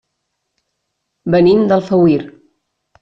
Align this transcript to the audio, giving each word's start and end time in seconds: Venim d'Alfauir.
Venim 1.35 1.63
d'Alfauir. 1.73 2.21